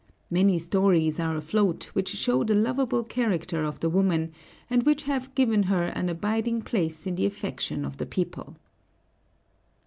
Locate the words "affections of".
7.27-7.97